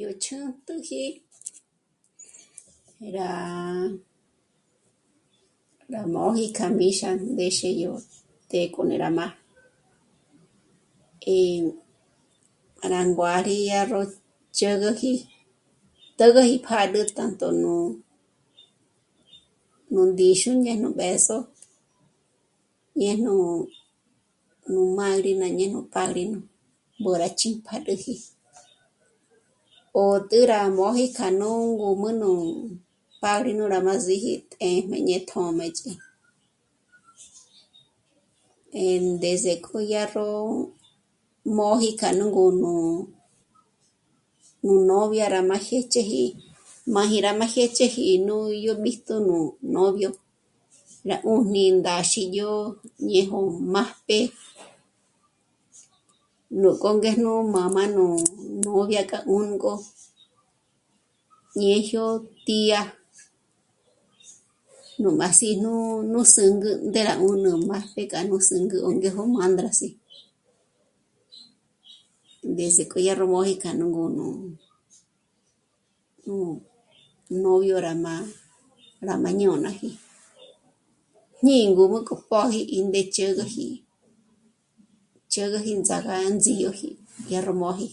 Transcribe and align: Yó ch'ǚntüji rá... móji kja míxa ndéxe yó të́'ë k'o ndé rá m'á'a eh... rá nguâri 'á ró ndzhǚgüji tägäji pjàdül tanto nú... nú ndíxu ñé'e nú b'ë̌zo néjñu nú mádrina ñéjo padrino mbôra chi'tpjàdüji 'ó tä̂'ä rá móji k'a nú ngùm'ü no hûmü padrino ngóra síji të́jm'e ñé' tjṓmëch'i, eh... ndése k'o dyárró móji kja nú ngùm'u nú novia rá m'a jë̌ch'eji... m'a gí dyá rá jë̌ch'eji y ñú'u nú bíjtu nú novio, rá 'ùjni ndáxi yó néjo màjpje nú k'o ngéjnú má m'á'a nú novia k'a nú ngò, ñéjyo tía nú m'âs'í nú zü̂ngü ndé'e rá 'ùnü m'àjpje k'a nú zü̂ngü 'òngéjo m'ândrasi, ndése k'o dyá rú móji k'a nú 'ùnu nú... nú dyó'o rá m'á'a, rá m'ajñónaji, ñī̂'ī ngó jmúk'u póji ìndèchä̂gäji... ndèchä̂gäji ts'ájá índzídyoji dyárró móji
Yó 0.00 0.10
ch'ǚntüji 0.22 1.02
rá... 3.14 3.28
móji 6.14 6.46
kja 6.56 6.66
míxa 6.78 7.08
ndéxe 7.30 7.68
yó 7.82 7.92
të́'ë 8.50 8.68
k'o 8.72 8.80
ndé 8.84 8.96
rá 9.02 9.08
m'á'a 9.16 9.30
eh... 11.32 11.66
rá 12.92 13.00
nguâri 13.10 13.56
'á 13.74 13.80
ró 13.92 14.00
ndzhǚgüji 14.10 15.10
tägäji 16.18 16.56
pjàdül 16.66 17.08
tanto 17.16 17.46
nú... 17.62 17.72
nú 19.92 20.00
ndíxu 20.10 20.50
ñé'e 20.62 20.76
nú 20.82 20.88
b'ë̌zo 20.98 21.38
néjñu 22.98 23.32
nú 24.72 24.80
mádrina 24.98 25.46
ñéjo 25.58 25.78
padrino 25.94 26.38
mbôra 26.98 27.28
chi'tpjàdüji 27.38 28.14
'ó 30.00 30.04
tä̂'ä 30.28 30.48
rá 30.52 30.58
móji 30.78 31.06
k'a 31.16 31.28
nú 31.40 31.48
ngùm'ü 31.78 32.08
no 32.20 32.28
hûmü 32.36 32.74
padrino 33.22 33.64
ngóra 33.64 33.80
síji 34.06 34.32
të́jm'e 34.50 34.98
ñé' 35.06 35.18
tjṓmëch'i, 35.30 35.92
eh... 38.80 39.00
ndése 39.12 39.52
k'o 39.64 39.78
dyárró 39.88 40.28
móji 41.58 41.90
kja 42.00 42.08
nú 42.18 42.24
ngùm'u 42.32 42.72
nú 44.64 44.72
novia 44.90 45.26
rá 45.34 45.40
m'a 45.48 45.58
jë̌ch'eji... 45.66 46.24
m'a 46.92 47.02
gí 47.10 47.16
dyá 47.24 47.32
rá 47.40 47.46
jë̌ch'eji 47.54 48.02
y 48.12 48.14
ñú'u 48.26 48.46
nú 48.62 48.72
bíjtu 48.82 49.14
nú 49.28 49.38
novio, 49.74 50.10
rá 51.08 51.16
'ùjni 51.26 51.64
ndáxi 51.78 52.22
yó 52.36 52.52
néjo 53.08 53.38
màjpje 53.74 54.20
nú 56.60 56.68
k'o 56.80 56.88
ngéjnú 57.00 57.32
má 57.54 57.62
m'á'a 57.74 57.94
nú 57.96 58.04
novia 58.64 59.02
k'a 59.10 59.18
nú 59.28 59.36
ngò, 59.54 59.74
ñéjyo 61.58 62.06
tía 62.46 62.80
nú 65.00 65.08
m'âs'í 65.18 65.48
nú 65.62 66.20
zü̂ngü 66.34 66.70
ndé'e 66.88 67.04
rá 67.08 67.14
'ùnü 67.18 67.50
m'àjpje 67.68 68.02
k'a 68.10 68.20
nú 68.28 68.36
zü̂ngü 68.48 68.78
'òngéjo 68.84 69.22
m'ândrasi, 69.32 69.88
ndése 72.50 72.82
k'o 72.90 72.98
dyá 73.02 73.14
rú 73.20 73.26
móji 73.34 73.54
k'a 73.62 73.70
nú 73.78 73.86
'ùnu 73.92 74.26
nú... 76.24 76.36
nú 77.42 77.50
dyó'o 77.62 77.78
rá 77.86 77.92
m'á'a, 78.04 78.24
rá 79.06 79.14
m'ajñónaji, 79.22 79.90
ñī̂'ī 81.44 81.64
ngó 81.70 81.84
jmúk'u 81.88 82.14
póji 82.30 82.60
ìndèchä̂gäji... 82.78 83.66
ndèchä̂gäji 85.26 85.72
ts'ájá 85.86 86.14
índzídyoji 86.28 86.88
dyárró 87.26 87.52
móji 87.62 87.88